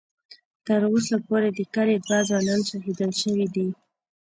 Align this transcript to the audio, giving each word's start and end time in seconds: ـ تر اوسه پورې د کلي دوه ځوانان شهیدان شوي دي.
ـ 0.33 0.65
تر 0.65 0.81
اوسه 0.91 1.15
پورې 1.27 1.49
د 1.53 1.59
کلي 1.75 1.97
دوه 2.05 2.19
ځوانان 2.29 2.61
شهیدان 2.69 3.11
شوي 3.21 3.47
دي. 3.55 3.67